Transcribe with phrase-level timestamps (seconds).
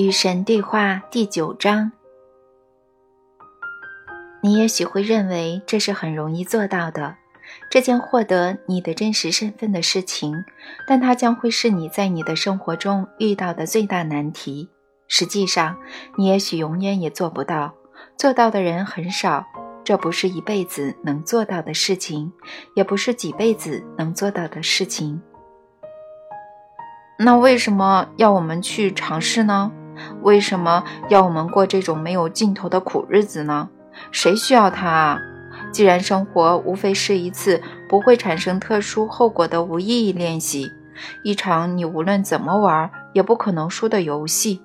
[0.00, 1.92] 与神对话第九章。
[4.42, 7.16] 你也许会认为这是很容易做到的，
[7.68, 10.34] 这将获得你的真实身份的事情，
[10.86, 14.70] 但它将会是你在你的生活中遇到的最大难题。
[15.06, 15.76] 实际上，
[16.16, 17.74] 你也许永远也做不到，
[18.16, 19.44] 做到的人很少。
[19.84, 22.32] 这不是一辈子能做到的事情，
[22.74, 25.20] 也不是几辈子能做到的事情。
[27.18, 29.70] 那为什么要我们去尝试呢？
[30.22, 33.68] 为什么要我们过这种没有尽头的苦日子呢？
[34.10, 35.20] 谁需要它啊？
[35.72, 40.70] 既然生活无非是一次不会产生特殊后果的无意义练习，
[41.24, 44.62] 一场你无论怎么玩也不可能输的游戏，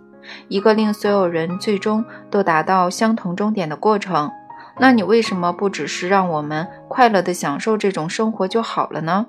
[0.47, 4.31] 一个令所有人最终都达到相同终点的过程，
[4.79, 9.27] 那你为什么不只是让我们快乐地享受这种生活就好了呢？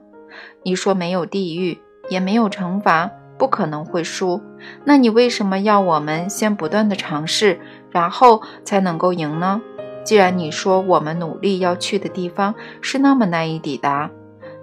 [0.62, 1.78] 你说没有地狱。
[2.08, 4.40] 也没有惩罚，不可能会输。
[4.84, 7.60] 那你为什么要我们先不断的尝试，
[7.90, 9.60] 然后才能够赢呢？
[10.04, 14.10] 既然你说我们努力要去的地方是那么难以抵达，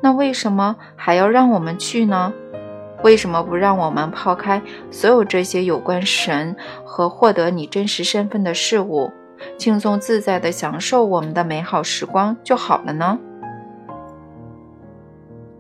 [0.02, 2.34] 那为什么还要让我们去呢？
[3.04, 9.12] 为什么不让我们抛开所有这些有关神和获得你真实身份的事物，
[9.58, 13.20] 轻松自在地享受我们的美好时光就好了呢？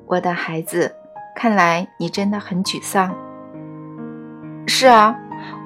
[0.08, 0.96] 我的孩子。
[1.36, 3.14] 看来你真的很沮丧。
[4.67, 5.16] 是啊，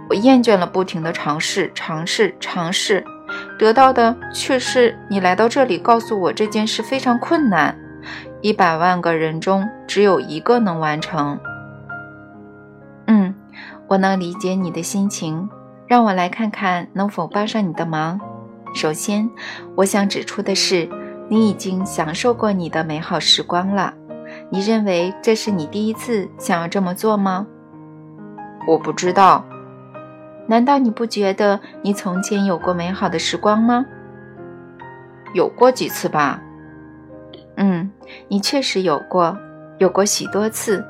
[0.09, 3.03] 我厌倦了不停的尝试、尝试、尝试，
[3.59, 7.77] 得到的却是你来到这里告诉我这件事非常困难，
[8.41, 11.39] 一百万个人中只有一个能完成。
[13.05, 13.33] 嗯，
[13.87, 15.47] 我能理解你的心情，
[15.87, 18.19] 让我来看看能否帮上你的忙。
[18.73, 19.29] 首先，
[19.75, 20.89] 我想指出的是，
[21.29, 23.93] 你已经享受过你的美好时光了。
[24.49, 27.45] 你认为这是你第一次想要这么做吗？
[28.67, 29.43] 我不知道。
[30.47, 33.85] 难道你不觉得你从前有过美好的时光吗？
[35.33, 36.41] 有过几次吧。
[37.57, 37.91] 嗯，
[38.29, 39.37] 你确实有过，
[39.77, 40.85] 有过许多次。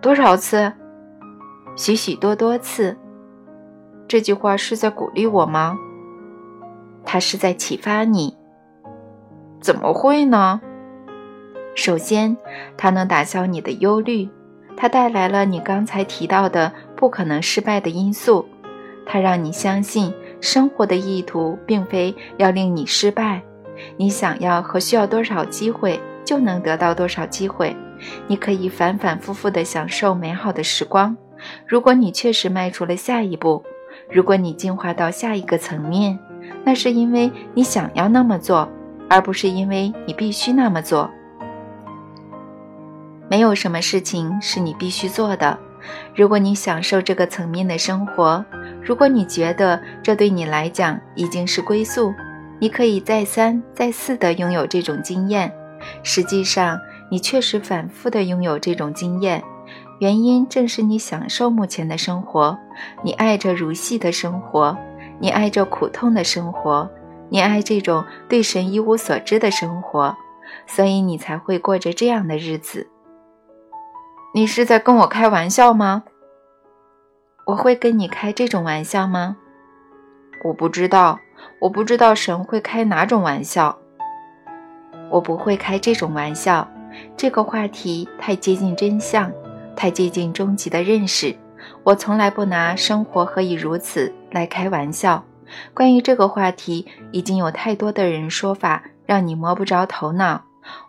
[0.00, 0.72] 多少次？
[1.76, 2.96] 许许多多次。
[4.08, 5.76] 这句话是在鼓励我吗？
[7.04, 8.36] 他是在启发你。
[9.60, 10.60] 怎么会呢？
[11.74, 12.36] 首先，
[12.76, 14.28] 它能打消你的忧虑，
[14.76, 18.46] 它带来了你刚才提到的不可能失败的因素，
[19.06, 23.42] 它让你相信生活的意图并非要令你失败。
[23.96, 27.74] 你想要和需要多少机会，就能得到多少机会。
[28.26, 31.16] 你可以反反复复地享受美好的时光。
[31.66, 33.62] 如果你确实迈出了下一步，
[34.10, 36.18] 如果你进化到下一个层面，
[36.64, 38.68] 那是因为你想要那么做，
[39.08, 41.10] 而不是因为你必须那么做。
[43.32, 45.58] 没有什么事情是你必须做的。
[46.14, 48.44] 如果你享受这个层面的生活，
[48.84, 52.12] 如果你觉得这对你来讲已经是归宿，
[52.58, 55.50] 你可以再三再四地拥有这种经验。
[56.02, 56.78] 实际上，
[57.10, 59.42] 你确实反复地拥有这种经验，
[59.98, 62.58] 原因正是你享受目前的生活，
[63.02, 64.76] 你爱着如戏的生活，
[65.18, 66.86] 你爱着苦痛的生活，
[67.30, 70.14] 你爱这种对神一无所知的生活，
[70.66, 72.91] 所以你才会过着这样的日子。
[74.34, 76.04] 你是在跟我开玩笑吗？
[77.44, 79.36] 我会跟你开这种玩笑吗？
[80.42, 81.20] 我不知道，
[81.60, 83.78] 我不知道神会开哪种玩笑。
[85.10, 86.66] 我不会开这种玩笑。
[87.14, 89.30] 这个话题太接近真相，
[89.76, 91.36] 太接近终极的认识。
[91.84, 95.22] 我从来不拿生活何以如此来开玩笑。
[95.74, 100.44] 关于这个话题，已经有太多的人说法，让你摸不着头脑。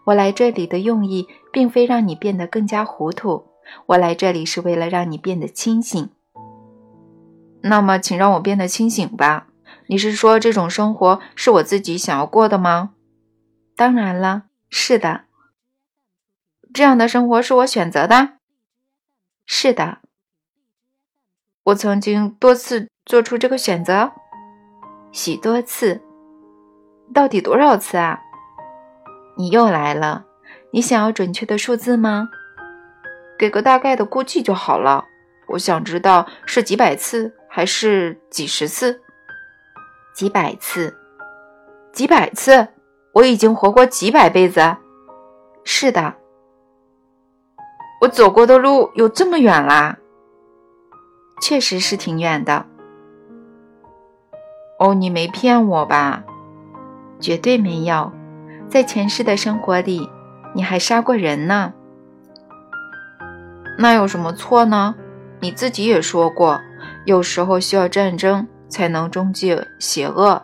[0.06, 3.47] 我来这里的用意，并非让你变得更加糊涂。
[3.88, 6.09] 我来这里是为了让你变得清醒。
[7.61, 9.47] 那么，请让我变得清醒吧。
[9.88, 12.91] 你是说这种生活是我自己想要过的吗？
[13.75, 15.25] 当然了，是的。
[16.73, 18.34] 这样的生活是我选择的。
[19.46, 19.99] 是的。
[21.66, 24.11] 我曾经多次做出这个选择，
[25.11, 26.02] 许多次。
[27.14, 28.22] 到底多少次啊？
[29.35, 30.26] 你又来了，
[30.72, 32.30] 你想要准确的数字吗？
[33.38, 35.06] 给个大概的估计就好了。
[35.47, 39.02] 我想知道是几百次还是几十次？
[40.14, 40.96] 几百次，
[41.91, 42.68] 几百次。
[43.14, 44.78] 我已经活过几百辈子。
[45.64, 46.16] 是的，
[48.02, 49.97] 我走过的路有这么远啦？
[51.41, 52.66] 确实是挺远的。
[54.80, 56.24] 哦，你没骗我吧？
[57.20, 58.12] 绝对没有。
[58.69, 60.09] 在前世的生活里，
[60.53, 61.73] 你还杀过人呢。
[63.77, 64.95] 那有什么错呢？
[65.39, 66.59] 你自己也说过，
[67.05, 70.41] 有时候需要战争才能终结邪恶。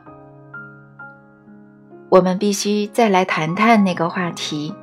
[2.09, 4.75] 我们必须再来谈谈那个话题，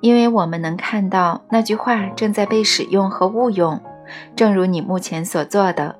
[0.00, 3.80] 因为我们能看到那句话正在被使用和误用，
[4.36, 5.96] 正如你目前所做的，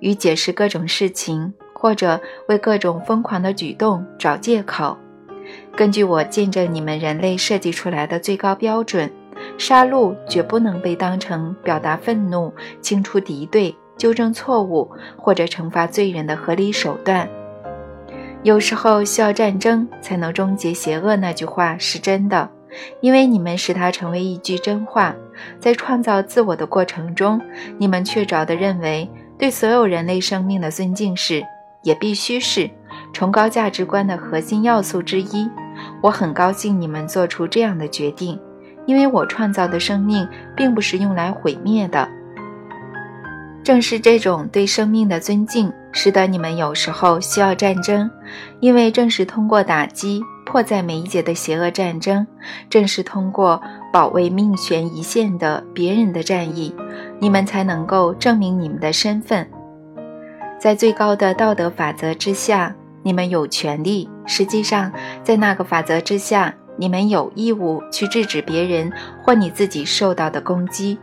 [0.00, 4.96] 与解释各种事情或者为各种疯狂的举动找借口。
[5.76, 9.10] 根据我见证你们人类设计出来的最高标准，
[9.58, 17.28] 杀戮绝不能被当成表达愤怒、清除敌对、纠正错误或者惩罚罪人的合理手段。
[18.42, 22.50] 有时候需要战争才能终结邪恶，那句话是真的，
[23.00, 25.14] 因为你们使它成为一句真话。
[25.58, 27.40] 在创造自我的过程中，
[27.78, 29.08] 你们确凿地认为
[29.38, 31.42] 对所有人类生命的尊敬是，
[31.82, 32.68] 也必须是。
[33.12, 35.48] 崇高价值观的核心要素之一，
[36.00, 38.38] 我很高兴你们做出这样的决定，
[38.86, 40.26] 因为我创造的生命
[40.56, 42.08] 并不是用来毁灭的。
[43.62, 48.10] 正是这种对生命的尊敬，使得你们有时候需要战争，
[48.58, 52.26] 因为正是通过打击迫在眉睫的邪恶战争，
[52.68, 53.62] 正是通过
[53.92, 56.74] 保卫命悬一线的别人的战役，
[57.20, 59.48] 你们才能够证明你们的身份，
[60.58, 62.74] 在最高的道德法则之下。
[63.02, 70.98] 你们有权利，实际上，在那个法则之下，你们有义务去制止别人或你自己受到的攻击。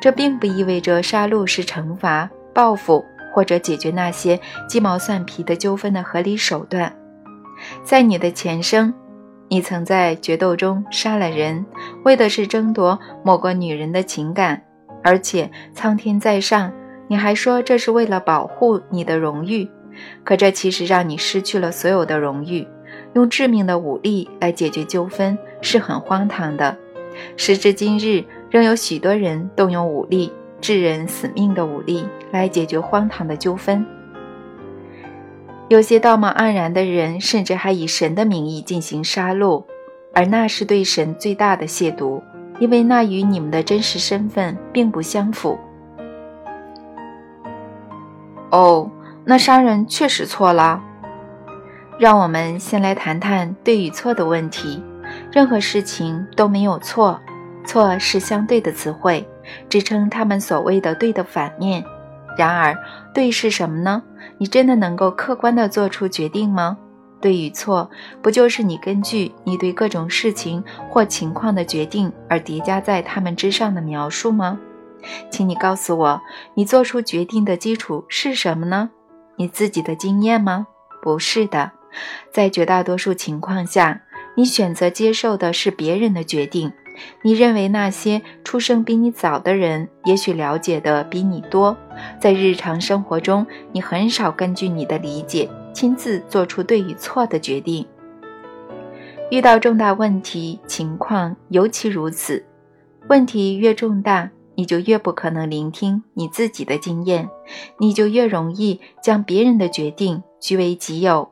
[0.00, 4.38] 这并不意味着杀戮是惩罚、报复或者解决那些
[4.68, 6.94] 鸡毛蒜皮的纠纷的合理手段。
[7.82, 8.92] 在你的前生，
[9.48, 11.64] 你曾在决斗中杀了人，
[12.04, 14.62] 为的是争夺某个女人的情感，
[15.02, 16.72] 而且苍天在上，
[17.08, 19.68] 你还说这是为了保护你的荣誉。
[20.24, 22.66] 可这其实让你失去了所有的荣誉。
[23.14, 26.76] 用致命的武力来解决纠纷是很荒唐的。
[27.36, 33.86] 时至今日，仍有许多人动用武力、致人死命的武力来解决荒唐的纠纷。
[35.68, 39.64] 有些道貌岸然的人甚至还以神的名义进行杀戮，
[40.12, 42.20] 而那是对神最大的亵渎，
[42.58, 45.56] 因为那与你们的真实身份并不相符。
[48.50, 48.90] 哦。
[49.24, 50.82] 那杀人确实错了。
[51.98, 54.82] 让我们先来谈谈对与错的问题。
[55.30, 57.20] 任何事情都没有错，
[57.64, 59.28] 错是相对的词汇，
[59.68, 61.84] 支撑他们所谓的对的反面。
[62.36, 62.76] 然而，
[63.14, 64.02] 对是什么呢？
[64.38, 66.76] 你真的能够客观地做出决定吗？
[67.20, 67.88] 对与错，
[68.20, 74.58] 不就是你根据你对各种事情或情况的决定而叠加在他们之上的描述吗？
[75.30, 76.20] 请你告诉我，
[76.54, 78.90] 你做出决定的基础是什么呢？
[79.36, 80.66] 你自己的经验吗？
[81.02, 81.72] 不是的，
[82.32, 84.02] 在绝大多数情况下，
[84.36, 86.72] 你选择接受的是别人的决定。
[87.22, 91.76] 你认为那些出生比你早的人也许了解的比你多。
[92.20, 97.84] 在日常生活中，你很少根据你的理解亲自做出对与错的决定。
[99.30, 102.44] 遇到重大问题情况尤其如此，
[103.08, 104.30] 问题越重大。
[104.56, 107.28] 你就越不可能聆听你自己的经验，
[107.78, 111.30] 你就越容易将别人的决定据为己有。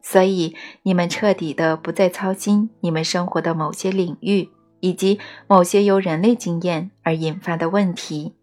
[0.00, 4.48] 所以，你们彻底的不再操心你们生活的某些领域，
[4.80, 8.34] 以及某些由人类经验而引发的问题。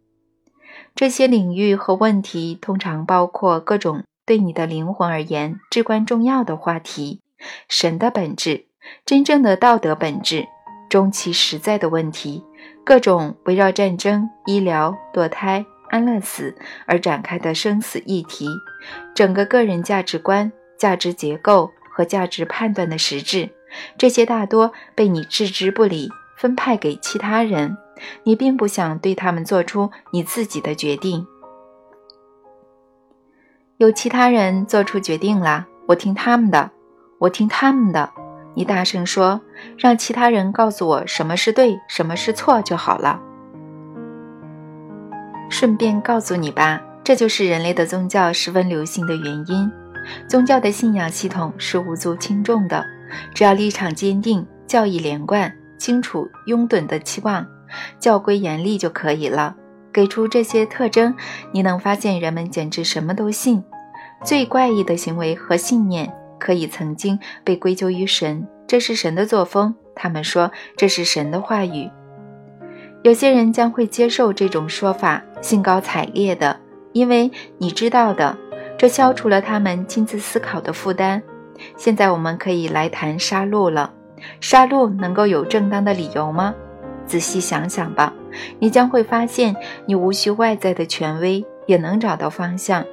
[0.93, 7.21] 这些领域和问题通常包括各种对你的灵魂而言至关重要的话题：
[7.67, 8.67] 神的本质、
[9.05, 10.47] 真正的道德本质、
[10.89, 12.43] 终其实在的问题。
[12.83, 16.55] 各种围绕战争、医疗、堕胎、安乐死
[16.85, 18.47] 而展开的生死议题，
[19.13, 23.49] 整个个人价值观、价值结构和价值判断的实质，
[23.97, 27.77] 这些大多被你置之不理，分派给其他人。
[28.23, 31.25] 你并不想对他们做出你自己的决定。
[33.77, 36.71] 有其他人做出决定了，我听他们的，
[37.19, 38.11] 我听他们的。
[38.55, 39.39] 你大声说，
[39.77, 43.19] 让其他人告诉我什么是对，什么是错就好了。
[45.49, 49.71] 顺便告诉你吧，这就是人类的宗教十分流行的原因。
[50.27, 52.85] 宗教的信仰系统是无足轻重的，
[53.33, 57.45] 只要立场坚定、教义连贯、清楚拥趸的期望、
[57.99, 59.55] 教规严厉就可以了。
[59.91, 61.15] 给出这些特征，
[61.51, 63.63] 你能发现人们简直什么都信。
[64.23, 66.11] 最怪异的行为和信念。
[66.39, 69.75] 可以曾经被归咎于神，这是神的作风。
[69.95, 71.89] 他们说这是神的话语。
[73.03, 76.59] 有些人将会接受这种说法，兴高采烈的，
[76.91, 78.37] 因为你知道的，
[78.77, 81.21] 这消除了他们亲自思考的负担。
[81.77, 83.93] 现在我们可以来谈杀戮了。
[84.41, 86.53] 杀戮能够有正当的理由吗？
[87.05, 88.11] 仔细想想吧，
[88.57, 92.83] 你将会发现，你无需外在的权威，也能找到方向，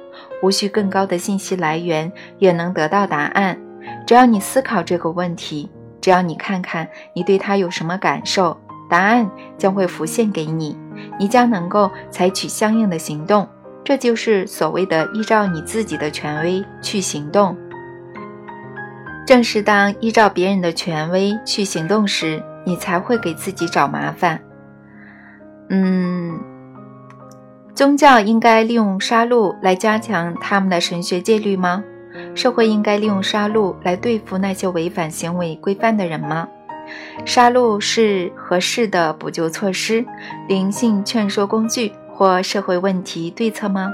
[0.43, 3.57] 无需更高的信息来源也能得到答案。
[4.05, 5.67] 只要你思考这个问题，
[5.99, 8.55] 只要你看看你对它有什么感受，
[8.89, 10.77] 答案将会浮现给你，
[11.17, 13.47] 你将能够采取相应的行动。
[13.85, 17.57] 这就是所谓的依照你自己的权威去行动。
[19.25, 24.39] 正是当依照别人的权威去行动时，你才会给自己找麻烦。
[25.69, 26.37] 嗯，
[27.75, 31.83] 宗教应该利用杀戮来加强他们的神学戒律吗？
[32.35, 36.47] 社会应该利用杀戮来对付那些违反行为规范的人吗？
[37.25, 40.05] 杀戮是合适的补救措施、
[40.47, 43.91] 灵性劝说工具或社会问题对策吗？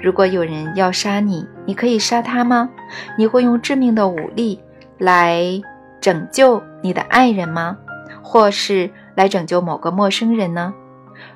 [0.00, 2.68] 如果有人要杀你，你可以杀他吗？
[3.16, 4.60] 你会用致命的武力
[4.98, 5.62] 来
[6.00, 7.78] 拯救你的爱人吗？
[8.20, 10.74] 或是来拯救某个陌生人呢？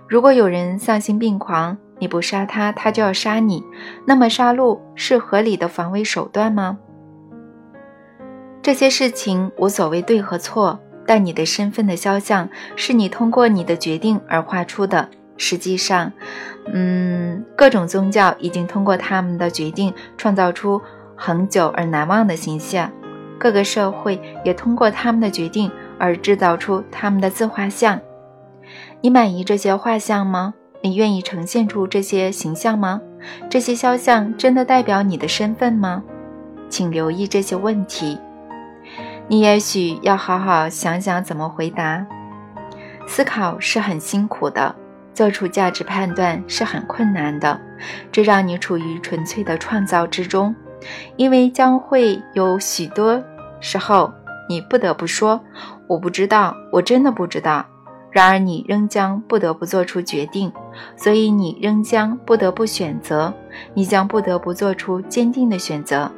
[0.09, 3.65] 如果有人丧心病狂，你不杀他，他就要杀你，
[4.07, 6.79] 那么杀戮是合理的防卫手段吗？
[8.63, 15.09] 这些事情无所谓对和错，但你的身份的肖像是你通过你的决定而画出的。
[15.39, 16.13] 实际上，
[16.73, 20.81] 嗯，各种宗教已经通过他们的决定创造出
[21.15, 22.91] 恒久而难忘的形象，
[23.39, 28.01] 各个社会也通过他们的决定而制造出他们的自画像。
[29.00, 30.54] 你满意这些画像吗？
[30.83, 33.00] 你愿意呈现出这些形象吗？
[33.50, 36.02] 这些肖像真的代表你的身份吗？
[36.68, 38.18] 请留意这些问题。
[39.28, 42.06] 你也许要好好想想怎么回答。
[43.06, 44.75] 思考是很辛苦的。
[45.14, 47.59] 做出价值判断是很困难的，
[48.12, 50.54] 这让你处于纯粹的创造之中，
[51.16, 53.25] 因为将会有许多
[53.59, 54.12] 时候
[54.47, 55.40] 你不得不说
[55.88, 57.64] “我不知道，我真的不知道”。
[58.16, 60.50] 然而你仍将不得不做出决定，
[60.96, 63.30] 所以你仍将不得不选择，
[63.75, 66.11] 你将不得不做出坚定的选择。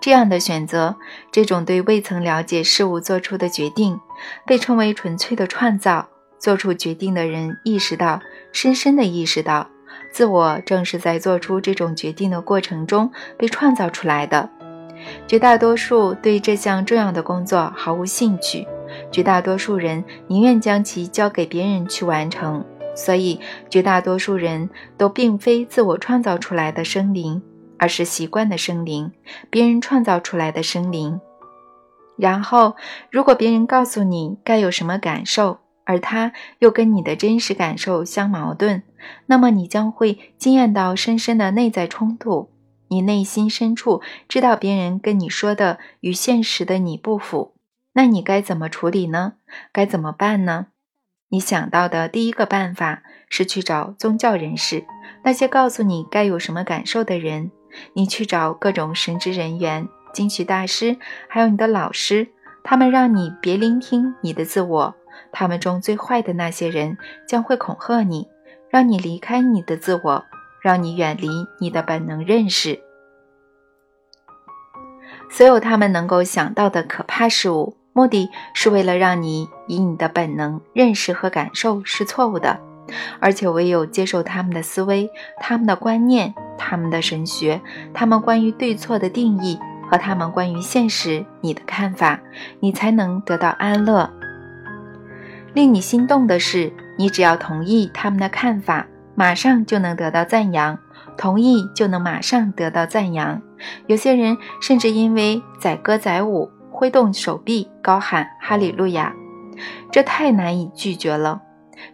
[0.00, 0.96] 这样的选择，
[1.30, 4.00] 这种对未曾了解事物做出的决定，
[4.44, 6.08] 被称为纯粹的创造。
[6.40, 9.68] 做出决定的人意识到，深深的意识到，
[10.10, 14.50] 自我正是在做出这种决定的过程中被创造出来的。
[15.28, 18.66] 绝大多数对这项重要的工作毫无兴趣，
[19.10, 22.64] 绝大多数人宁愿将其交给别人去完成。
[22.94, 23.38] 所以，
[23.68, 27.42] 绝大多数人都并非自我创造出来的生灵，
[27.78, 29.12] 而是习惯的生灵，
[29.50, 31.20] 别人创造出来的生灵。
[32.16, 32.74] 然后，
[33.10, 38.82] 如果别人告诉你该有什么感受，而他又跟你的真实感受相矛盾，
[39.26, 42.50] 那么你将会惊艳到深深的内在冲突。
[42.88, 47.55] 你内心深处知道别人跟你说的与现实的你不符，
[47.96, 49.36] 那你该怎么处理呢？
[49.72, 50.66] 该怎么办呢？
[51.30, 54.84] 你想到的第一个办法是去找宗教人士，
[55.24, 57.50] 那些告诉你该有什么感受的人。
[57.94, 62.28] 你去找各种神职人员、经曲大师，还有你的老师，
[62.62, 64.94] 他们让你别聆听你的自我。
[65.32, 68.28] 他们中最坏的那些人将会恐吓你，
[68.68, 70.24] 让你离开你的自我，
[70.60, 71.28] 让你远离
[71.60, 72.78] 你的本能认识。
[75.30, 82.60] 所有他们能够想到的可怕事物，目的是为了让你以你的本能认识和感受是错误的，
[83.20, 85.08] 而且唯有接受他们的思维、
[85.40, 87.58] 他们的观念、他们的神学、
[87.94, 89.58] 他们关于对错的定义
[89.90, 92.20] 和他们关于现实你的看法，
[92.60, 94.10] 你才能得到安乐。
[95.54, 100.78] 令你心动的是，你只要同意他们的看法，马上就能得到赞扬。
[101.16, 103.40] 同意就能马上得到赞扬。
[103.86, 109.14] 有些人甚至因为载歌载舞，挥动手臂，高喊“哈利路亚”，
[109.90, 111.40] 这太难以拒绝了。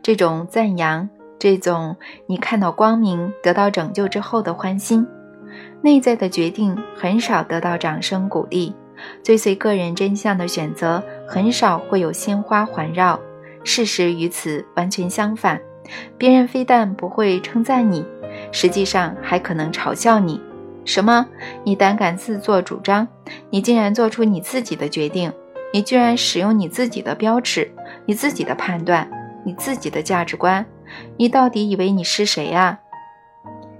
[0.02, 1.08] 这种赞扬，
[1.38, 1.96] 这种
[2.26, 5.06] 你看到光明、得到拯救之后的欢心，
[5.82, 8.74] 内在的决定很少得到掌声鼓励。
[9.22, 13.20] 追随个人真相的选择，很少会有鲜花环绕。
[13.62, 15.60] 事实与此完全相反，
[16.18, 18.04] 别人非但不会称赞你，
[18.50, 20.40] 实际上还可能嘲笑你。
[20.84, 21.26] 什么？
[21.64, 23.06] 你胆敢自作主张？
[23.50, 25.32] 你竟然做出你自己的决定？
[25.72, 27.70] 你居然使用你自己的标尺、
[28.04, 29.08] 你自己的判断、
[29.44, 30.66] 你自己的价值观？
[31.16, 32.78] 你到底以为你是谁呀？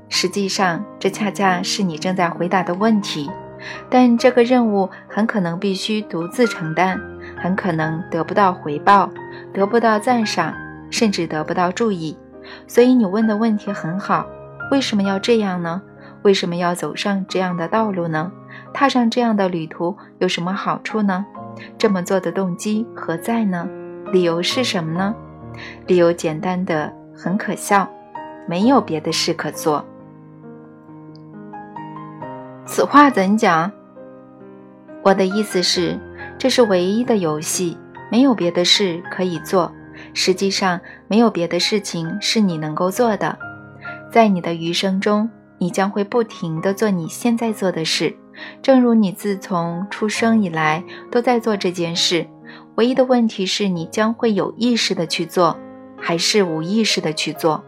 [0.09, 3.30] 实际上，这恰恰是你正在回答的问题。
[3.88, 7.00] 但这个任务很可能必须独自承担，
[7.37, 9.11] 很可能得不到回报。
[9.52, 10.54] 得不到赞赏，
[10.90, 12.16] 甚至得不到注意，
[12.66, 14.26] 所以你问的问题很好。
[14.71, 15.82] 为什么要这样呢？
[16.23, 18.31] 为什么要走上这样的道路呢？
[18.73, 21.25] 踏上这样的旅途有什么好处呢？
[21.76, 23.69] 这么做的动机何在呢？
[24.12, 25.14] 理由是什么呢？
[25.87, 27.88] 理由简单的很可笑。
[28.49, 29.85] 没有别的事可做。
[32.67, 33.71] 此话怎讲？
[35.05, 35.97] 我的意思是，
[36.38, 37.79] 这是唯一的游戏，
[38.11, 39.73] 没有别的事可以做。
[40.12, 43.38] 实际上，没有别的事情是你能够做的。
[44.11, 45.31] 在你的余生中，
[45.62, 48.12] 你将会不停地做你现在做的事，
[48.61, 52.26] 正如你自从出生以来都在做这件事。
[52.75, 55.57] 唯一的问题是你将会有意识的去做，
[55.97, 57.62] 还是无意识的去做？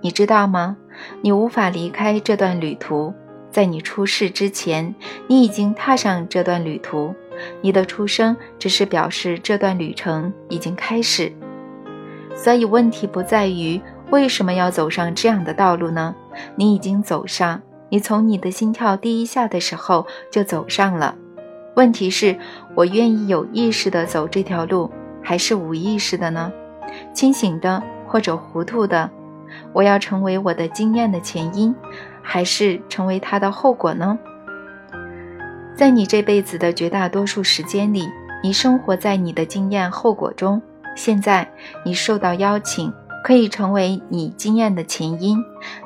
[0.00, 0.74] 你知道吗？
[1.20, 3.12] 你无法离开这段旅途。
[3.50, 4.94] 在你出世之前，
[5.26, 7.14] 你已经踏上这段旅途。
[7.60, 11.30] 你的出生只是表示这段旅程已经开始。
[12.34, 13.78] 所以问题不在于
[14.08, 16.14] 为什么要走上这样的道路呢？
[16.54, 21.14] 你已经走上，你从你的心跳第一下的时候就走上了。
[21.74, 22.38] 问题是，
[22.74, 24.90] 我愿意有意识的走这条路，
[25.22, 26.52] 还是无意识的呢？
[27.14, 29.10] 清醒的或者糊涂的？
[29.72, 31.74] 我要成为我的经验的前因，
[32.22, 34.18] 还是成为它的后果呢？
[35.74, 38.08] 在你这辈子的绝大多数时间里，
[38.42, 40.60] 你生活在你的经验后果中。
[40.94, 41.50] 现在，
[41.86, 45.38] 你受到邀请，可以成为你经验的前因，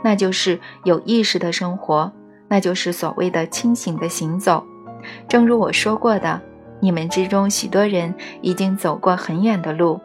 [0.03, 2.11] 那就是有意识的生活，
[2.49, 4.65] 那就是所谓的清醒的行走。
[5.29, 6.41] 正如我说过的，
[6.81, 10.01] 你们之中许多人已经走过很远的路，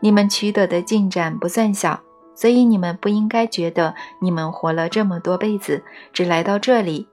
[0.00, 2.00] 你们取得的进展不算小，
[2.34, 7.08] 所以你们不应该觉得你们活了这么多辈子只来到这里。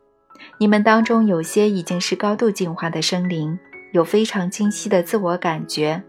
[0.59, 3.57] 你们当中有些已经是高度进化的生灵，
[3.91, 6.03] 有非常清晰的自我感觉。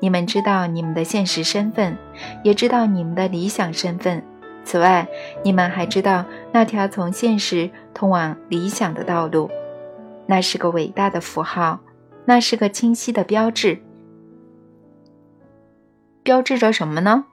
[0.00, 1.96] 你们知道你们的现实身份，
[2.42, 4.22] 也知道你们的理想身份。
[4.64, 5.08] 此外，
[5.42, 9.50] 你们还知道那条从现实通往理想的道路。
[10.26, 11.80] 那是个伟大的符号，
[12.26, 13.80] 那是个清晰的标志。
[16.22, 17.24] 标志着什么呢？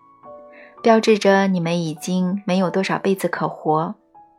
[0.81, 3.95] 标志着你们已经没有多少辈子可活。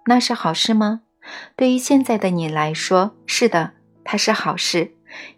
[0.07, 1.03] 那是好事吗？
[1.57, 3.73] 对于现在的你来说，是的，
[4.05, 4.93] 它是好事，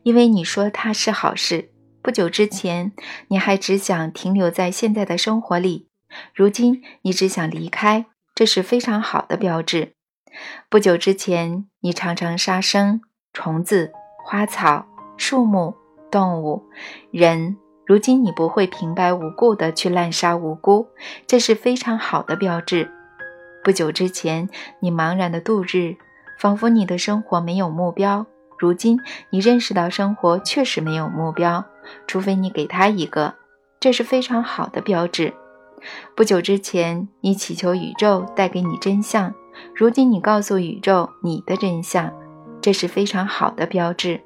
[0.05, 1.71] 因为你说它是好事。
[2.09, 2.93] 不久之前，
[3.29, 5.91] 你还只想停留在现在的生活里，
[6.35, 9.93] 如今你只想离开，这是非常好的标志。
[10.71, 13.03] 不久之前，你常常杀生。
[13.35, 13.93] 虫子、
[14.25, 14.87] 花草、
[15.19, 15.75] 树木、
[16.11, 16.63] 动物、
[17.11, 20.89] 人，如今你不会平白无故的去滥杀无辜，
[21.27, 22.91] 这是非常好的标志。
[23.63, 24.49] 不久之前，
[24.81, 25.97] 你茫然的度日，
[26.39, 28.25] 仿佛你的生活没有目标。
[28.59, 31.65] 如今，你认识到生活确实没有目标，
[32.07, 33.35] 除非你给他一个，
[33.81, 35.33] 这是非常好的标志。
[36.17, 39.33] 不久之前，你祈求宇宙带给你真相，
[39.75, 42.13] 如今你告诉宇宙你的真相。
[42.61, 44.21] 这是非常好的标志。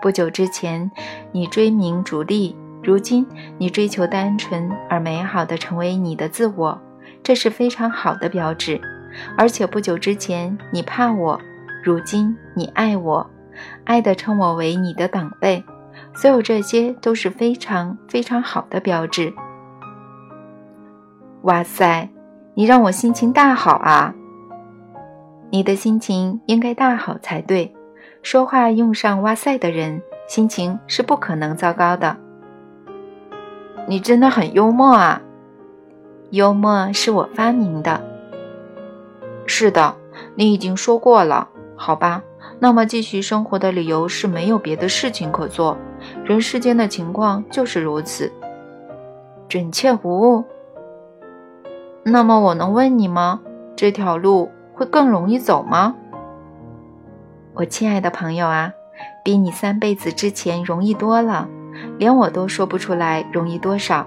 [0.00, 0.90] 不久之前，
[1.30, 3.26] 你追名逐利，如今
[3.58, 6.80] 你追求单纯而美好的成为你的自我，
[7.22, 8.80] 这是非常好的标志。
[9.36, 11.38] 而且不久之前你怕我，
[11.84, 13.30] 如今你爱我，
[13.84, 15.62] 爱的称我为你的等辈，
[16.14, 19.32] 所有这些都是非常非常好的标志。
[21.42, 22.08] 哇塞，
[22.54, 24.14] 你让我心情大好啊！
[25.50, 27.74] 你的心情应该大好才对。
[28.22, 32.16] 说话用上“哇塞”的人，心情是不可能糟糕的。
[33.88, 35.22] 你真的很幽默啊！
[36.30, 38.00] 幽默是我发明的。
[39.46, 39.96] 是的，
[40.34, 41.48] 你已经说过了。
[41.74, 42.22] 好吧，
[42.58, 45.78] 那么继续生活的理由是没有别的事情可做。
[46.30, 48.30] 人世间的情况就是如此。
[49.48, 50.44] 准确无误。
[52.04, 53.40] 那么我能问你吗？
[53.74, 54.48] 这条路？
[54.72, 55.96] 会更容易走吗，
[57.54, 58.72] 我亲爱的朋友啊，
[59.24, 61.48] 比你三辈子之前容易多了，
[61.98, 64.06] 连我都说不出来容易多少。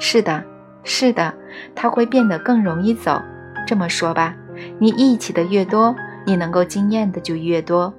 [0.00, 0.42] 是的，
[0.82, 1.32] 是的，
[1.76, 3.22] 它会变得更容易走。
[3.64, 4.34] 这么说吧，
[4.80, 5.94] 你忆起的越多，
[6.26, 7.94] 你能够经验的就越多，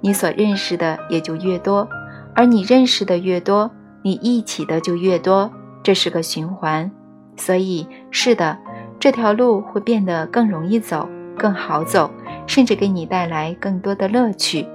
[0.00, 1.88] 你所认识的也就越多，
[2.36, 3.70] 而你认识的越多，
[4.02, 5.50] 你忆起的就越多，
[5.82, 6.88] 这是个循环。
[7.36, 8.56] 所以，是的，
[9.00, 11.08] 这条路会变得更容易走。
[11.38, 12.10] 更好走，
[12.46, 14.66] 甚至给你带来更多的乐趣。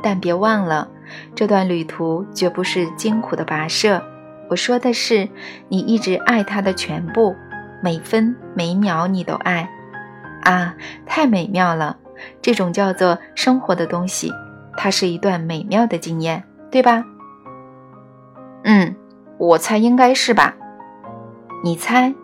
[0.00, 0.88] 但别忘了，
[1.34, 4.00] 这段旅途绝不是艰苦的跋涉。
[4.48, 5.28] 我说的是，
[5.68, 7.34] 你一直爱它的全部，
[7.82, 9.68] 每分每秒你都爱。
[10.42, 10.76] 啊，
[11.06, 11.96] 太美妙了！
[12.40, 14.30] 这种叫做生活的东西，
[14.76, 17.04] 它是一段美妙的经验，对吧？
[18.64, 18.94] 嗯，
[19.38, 20.56] 我猜应该是吧。
[21.62, 22.14] 你猜？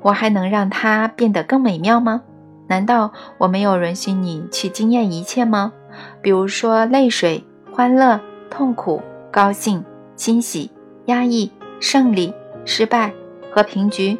[0.00, 2.22] 我还能让它变得更美妙吗？
[2.68, 5.72] 难道我没有允许你去经验一切吗？
[6.20, 9.84] 比如说泪水、欢乐、痛苦、高兴、
[10.16, 10.70] 欣喜、
[11.06, 12.32] 压抑、胜利、
[12.64, 13.12] 失败、
[13.50, 14.18] 和平局，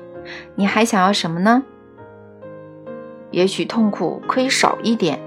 [0.55, 1.63] 你还想要什么呢？
[3.31, 5.19] 也许痛苦可以少一点。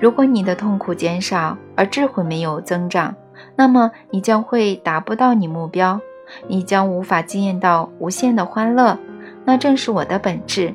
[0.00, 3.14] 如果你的痛苦减少，而智慧没有增长，
[3.56, 6.00] 那么你将会达不到你目标，
[6.46, 8.96] 你将无法经验到无限的欢乐。
[9.44, 10.72] 那正是我的本质。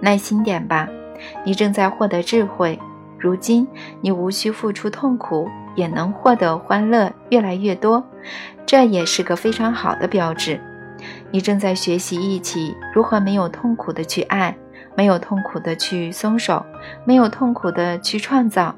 [0.00, 0.88] 耐心点吧，
[1.44, 2.78] 你正在获得智慧。
[3.18, 3.66] 如今
[4.00, 8.02] 你无需付出痛苦，也能获得欢乐越来越多，
[8.64, 10.60] 这也是个非常好的标志。
[11.30, 14.56] 你正在学习一起如何没有痛苦的去爱，
[14.98, 16.66] 没有痛苦的去松手，
[17.04, 18.74] 没有痛苦的去创造，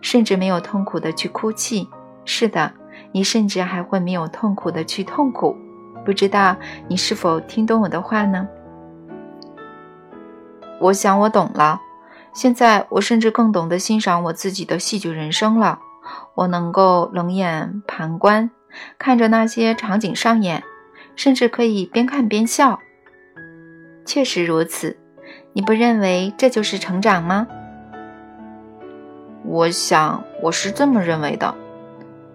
[0.00, 1.86] 甚至没有痛苦的去哭泣。
[2.24, 2.72] 是的，
[3.12, 5.54] 你甚至还会没有痛苦的去痛苦。
[6.06, 6.56] 不知道
[6.88, 8.48] 你是否听懂我的话呢？
[10.80, 11.82] 我想我懂了。
[12.32, 15.80] 现在我甚至更懂得欣赏我自己的戏剧人生了。
[16.34, 18.50] 我能够冷眼旁观，
[18.98, 20.64] 看着那些场景上演，
[21.14, 22.80] 甚至可以边看边笑。
[24.06, 24.96] 确实如此，
[25.58, 27.48] 你不认为这就是成长吗？
[29.44, 31.52] 我想我是这么认为的。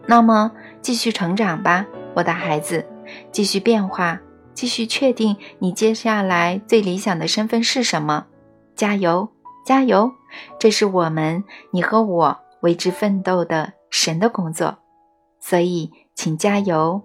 [0.06, 2.86] 那么继续成长吧，我的孩子，
[3.32, 4.20] 继续变化，
[4.54, 8.26] 继续确定你接下来最理想的身份是什么。
[8.76, 9.30] 加油！
[9.66, 10.12] 加油！
[10.60, 14.80] 这是我们你和我为之奋斗的神的工作，
[15.40, 17.02] 所以请加油。